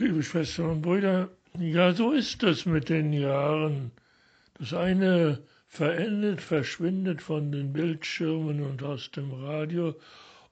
[0.00, 3.90] Liebe Schwestern und Brüder, ja, so ist es mit den Jahren.
[4.54, 9.98] Das eine verendet, verschwindet von den Bildschirmen und aus dem Radio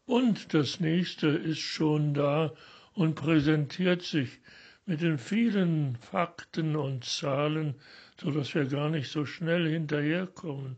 [0.04, 2.54] und das nächste ist schon da
[2.94, 4.40] und präsentiert sich
[4.84, 7.76] mit den vielen Fakten und Zahlen,
[8.20, 10.76] so dass wir gar nicht so schnell hinterherkommen.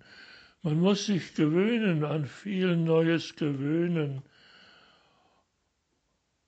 [0.63, 4.21] Man muss sich gewöhnen, an viel Neues gewöhnen.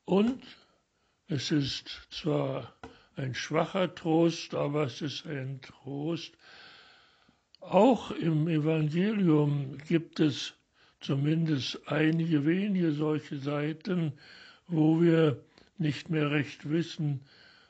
[0.04, 0.42] Und
[1.30, 2.74] es ist zwar
[3.14, 6.32] ein schwacher Trost, aber es ist ein Trost.
[7.60, 10.54] Auch im Evangelium gibt es
[11.00, 14.12] zumindest einige wenige solche Seiten,
[14.66, 15.40] wo wir
[15.78, 17.20] nicht mehr recht wissen,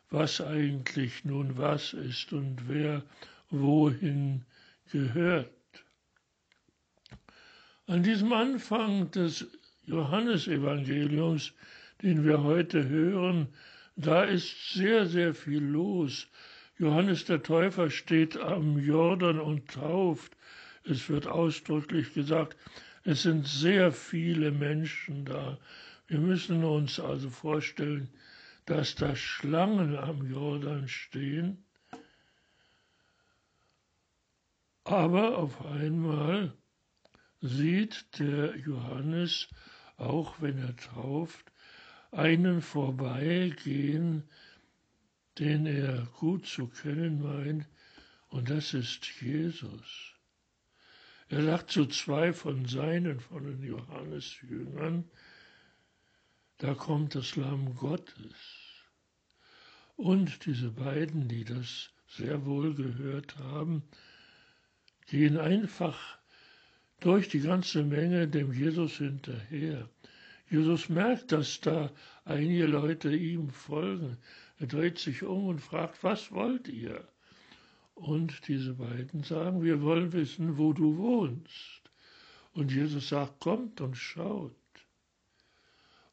[0.09, 3.03] was eigentlich nun was ist und wer
[3.51, 4.47] wohin
[4.91, 5.51] gehört.
[7.87, 9.47] An diesem Anfang des
[9.85, 11.53] Johannesevangeliums,
[12.03, 13.49] den wir heute hören,
[13.97, 16.29] da ist sehr, sehr viel los.
[16.79, 20.37] Johannes der Täufer steht am Jordan und tauft.
[20.85, 22.57] Es wird ausdrücklich gesagt,
[23.05, 25.59] es sind sehr viele Menschen da.
[26.07, 28.09] Wir müssen uns also vorstellen,
[28.67, 31.65] dass da Schlangen am Jordan stehen,
[34.85, 36.53] aber auf einmal
[37.41, 39.49] sieht der Johannes,
[39.97, 41.53] auch wenn er tauft,
[42.13, 44.25] einen vorbeigehen,
[45.39, 47.67] den er gut zu kennen meint,
[48.29, 50.15] und das ist Jesus.
[51.29, 55.05] Er sagt zu zwei von seinen, von den Johannesjüngern,
[56.59, 58.35] da kommt das Lamm Gottes.
[59.97, 63.83] Und diese beiden, die das sehr wohl gehört haben,
[65.07, 66.19] gehen einfach
[67.01, 69.89] durch die ganze Menge dem Jesus hinterher.
[70.51, 71.93] Jesus merkt, dass da
[72.25, 74.17] einige Leute ihm folgen.
[74.59, 77.07] Er dreht sich um und fragt, was wollt ihr?
[77.95, 81.83] Und diese beiden sagen, wir wollen wissen, wo du wohnst.
[82.53, 84.53] Und Jesus sagt, kommt und schaut.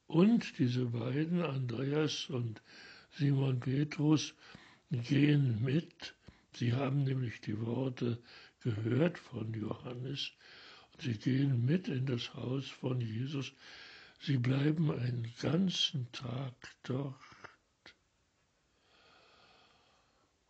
[0.06, 2.62] Und diese beiden, Andreas und
[3.12, 4.36] Simon Petrus,
[4.92, 6.14] gehen mit.
[6.54, 8.22] Sie haben nämlich die Worte
[8.62, 10.32] gehört von Johannes.
[10.94, 13.52] Und sie gehen mit in das Haus von Jesus.
[14.20, 17.16] Sie bleiben einen ganzen Tag dort.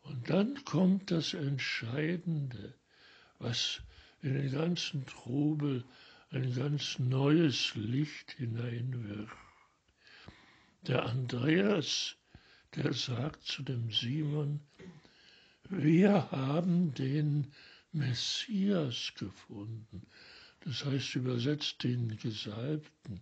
[0.02, 2.74] Und dann kommt das Entscheidende,
[3.40, 3.82] was
[4.22, 5.84] in den ganzen Trubel
[6.32, 9.36] ein ganz neues Licht hineinwirft.
[10.84, 12.16] Der Andreas,
[12.76, 14.62] der sagt zu dem Simon,
[15.70, 17.52] wir haben den
[17.92, 20.08] Messias gefunden.
[20.62, 23.22] Das heißt übersetzt den Gesalbten,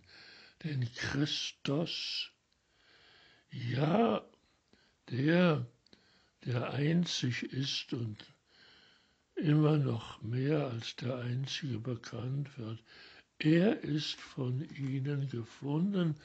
[0.64, 2.30] den Christus.
[3.50, 4.22] Ja,
[5.10, 5.66] der,
[6.44, 8.24] der einzig ist und
[9.36, 12.82] immer noch mehr als der Einzige bekannt wird.
[13.38, 16.16] Er ist von ihnen gefunden,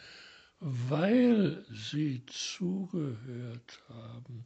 [0.59, 4.45] weil sie zugehört haben,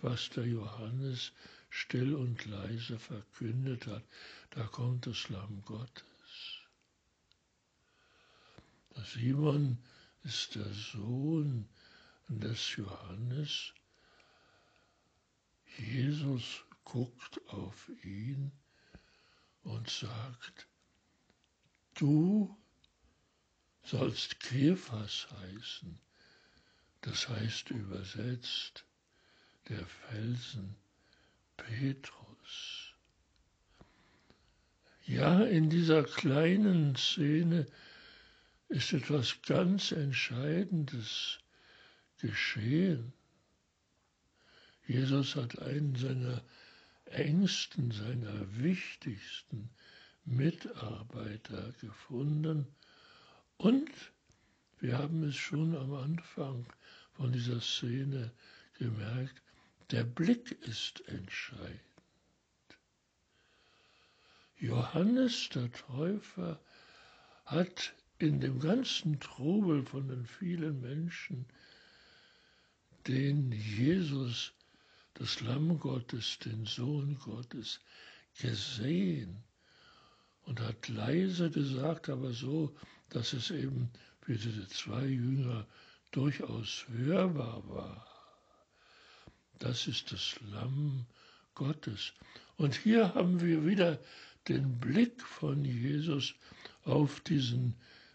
[0.00, 1.32] was der Johannes
[1.68, 4.04] still und leise verkündet hat.
[4.50, 6.17] Da kommt das Lamm Gottes.
[9.04, 9.78] Simon
[10.24, 11.68] ist der Sohn
[12.28, 13.72] des Johannes.
[15.78, 18.52] Jesus guckt auf ihn
[19.62, 20.68] und sagt,
[21.94, 22.56] du
[23.82, 25.98] sollst Kephas heißen.
[27.00, 28.84] Das heißt übersetzt
[29.68, 30.76] der Felsen
[31.56, 32.94] Petrus.
[35.04, 37.66] Ja, in dieser kleinen Szene
[38.68, 41.38] ist etwas ganz Entscheidendes
[42.20, 43.12] geschehen.
[44.86, 46.42] Jesus hat einen seiner
[47.06, 49.70] engsten, seiner wichtigsten
[50.24, 52.66] Mitarbeiter gefunden
[53.56, 53.90] und
[54.80, 56.66] wir haben es schon am Anfang
[57.12, 58.30] von dieser Szene
[58.78, 59.42] gemerkt,
[59.90, 61.80] der Blick ist entscheidend.
[64.56, 66.60] Johannes der Täufer
[67.44, 71.46] hat in dem ganzen Trubel von den vielen Menschen
[73.06, 74.52] den Jesus,
[75.14, 77.80] das Lamm Gottes, den Sohn Gottes,
[78.38, 79.42] gesehen
[80.42, 82.76] und hat leise gesagt, aber so,
[83.08, 85.66] dass es eben für diese zwei Jünger
[86.10, 88.06] durchaus hörbar war.
[89.58, 91.06] Das ist das Lamm
[91.54, 92.12] Gottes.
[92.56, 93.98] Und hier haben wir wieder
[94.48, 96.34] den Blick von Jesus
[96.84, 97.74] auf diesen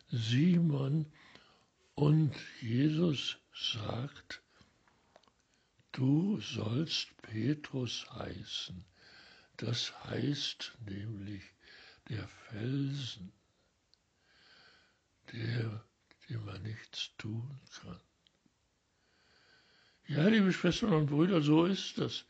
[0.09, 1.11] Simon
[1.95, 4.41] und Jesus sagt,
[5.91, 8.85] du sollst Petrus heißen.
[9.57, 11.43] Das heißt nämlich
[12.09, 13.31] der Felsen,
[15.31, 15.83] der,
[16.29, 17.99] dem man nichts tun kann.
[20.07, 22.25] Ja, liebe Schwestern und Brüder, so ist das.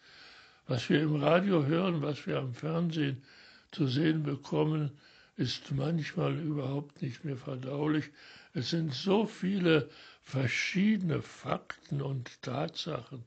[0.68, 3.24] Was wir im Radio hören, was wir am Fernsehen
[3.72, 4.92] zu sehen bekommen,
[5.36, 8.12] ist manchmal überhaupt nicht mehr verdaulich.
[8.54, 9.90] Es sind so viele
[10.22, 13.24] verschiedene Fakten und Tatsachen,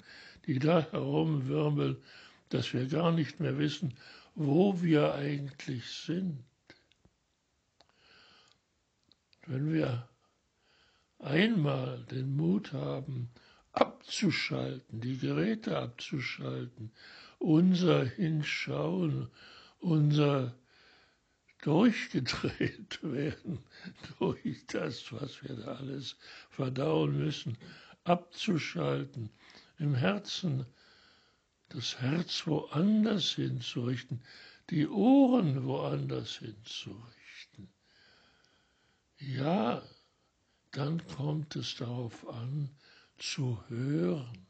[0.46, 1.96] die da herumwirbeln,
[2.50, 3.94] dass wir gar nicht mehr wissen,
[4.34, 6.44] wo wir eigentlich sind.
[9.46, 10.08] Wenn wir
[11.18, 13.30] einmal den Mut haben,
[13.72, 16.92] abzuschalten, die Geräte abzuschalten,
[17.38, 19.28] unser Hinschauen,
[19.80, 20.54] unser
[21.62, 23.58] durchgedreht werden
[24.18, 26.16] durch das, was wir da alles
[26.50, 27.56] verdauen müssen,
[28.04, 29.30] abzuschalten,
[29.78, 30.66] im Herzen
[31.68, 34.22] das Herz woanders hinzurichten,
[34.70, 37.68] die Ohren woanders hinzurichten.
[39.18, 39.82] Ja,
[40.72, 42.70] dann kommt es darauf an,
[43.18, 44.46] zu hören.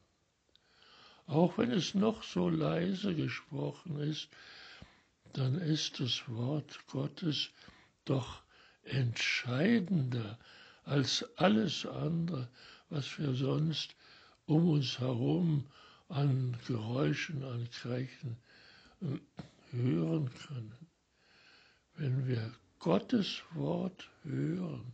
[1.26, 4.28] Auch wenn es noch so leise gesprochen ist,
[5.36, 7.50] dann ist das Wort Gottes
[8.06, 8.42] doch
[8.84, 10.38] entscheidender
[10.84, 12.48] als alles andere,
[12.88, 13.94] was wir sonst
[14.46, 15.66] um uns herum
[16.08, 18.38] an Geräuschen, an Krächen
[19.02, 20.88] äh, hören können.
[21.96, 24.92] Wenn wir Gottes Wort hören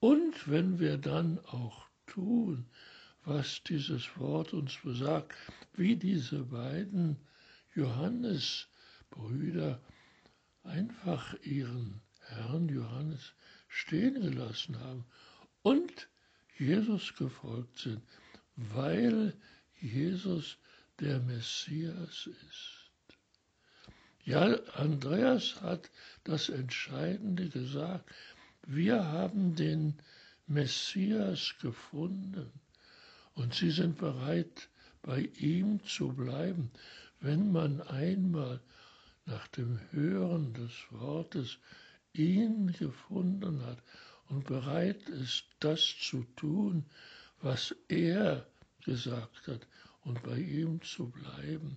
[0.00, 2.66] und wenn wir dann auch tun,
[3.24, 5.34] was dieses Wort uns besagt,
[5.74, 7.16] wie diese beiden
[7.74, 8.66] Johannes
[9.12, 9.80] Brüder
[10.64, 13.32] einfach ihren Herrn Johannes
[13.68, 15.04] stehen gelassen haben
[15.62, 16.08] und
[16.58, 18.02] Jesus gefolgt sind,
[18.56, 19.34] weil
[19.80, 20.58] Jesus
[21.00, 22.90] der Messias ist.
[24.24, 25.90] Ja, Andreas hat
[26.24, 28.08] das Entscheidende gesagt.
[28.66, 29.98] Wir haben den
[30.46, 32.52] Messias gefunden
[33.34, 34.68] und sie sind bereit,
[35.02, 36.70] bei ihm zu bleiben,
[37.20, 38.60] wenn man einmal
[39.26, 41.58] nach dem Hören des Wortes
[42.12, 43.82] ihn gefunden hat
[44.28, 46.84] und bereit ist, das zu tun,
[47.40, 48.46] was er
[48.84, 49.66] gesagt hat
[50.04, 51.76] und bei ihm zu bleiben,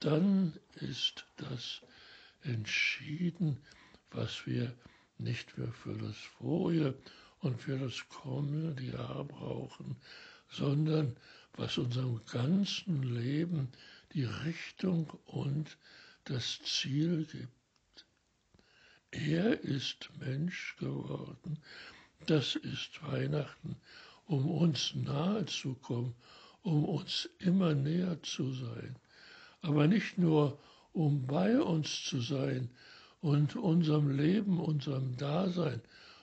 [0.00, 1.80] dann ist das
[2.42, 3.58] entschieden,
[4.10, 4.74] was wir
[5.18, 6.94] nicht mehr für das vorige
[7.40, 9.96] und für das kommende Jahr brauchen,
[10.50, 11.16] sondern
[11.54, 13.68] was unserem ganzen Leben
[14.12, 15.76] die Richtung und
[16.28, 18.06] das Ziel gibt.
[19.10, 21.58] Er ist Mensch geworden.
[22.26, 23.76] Das ist Weihnachten,
[24.26, 26.14] um uns nahe zu kommen,
[26.62, 28.96] um uns immer näher zu sein.
[29.62, 30.60] Aber nicht nur,
[30.92, 32.68] um bei uns zu sein
[33.20, 35.80] und unserem Leben, unserem Dasein,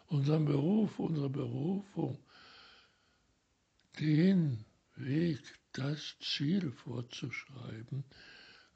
[0.07, 2.19] unserem Beruf, unserer Berufung,
[3.99, 4.63] den
[4.95, 5.41] Weg,
[5.73, 8.05] das Ziel vorzuschreiben,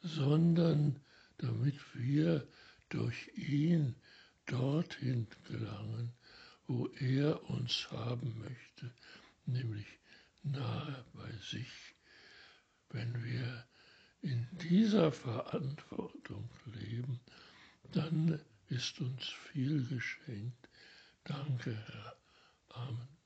[0.02, 1.00] sondern
[1.40, 2.48] damit wir
[2.90, 3.96] durch ihn
[4.46, 6.14] dorthin gelangen,
[6.68, 8.94] wo er uns haben möchte,
[9.46, 9.88] nämlich
[10.44, 11.96] nahe bei sich.
[12.90, 13.66] Wenn wir
[14.22, 17.20] in dieser Verantwortung leben,
[17.92, 20.70] dann ist uns viel geschenkt.
[21.24, 22.18] Danke, Herr.
[22.70, 23.19] Amen.